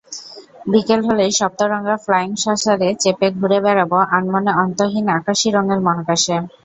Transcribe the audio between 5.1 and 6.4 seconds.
আকাশি রঙের মহাকাশে।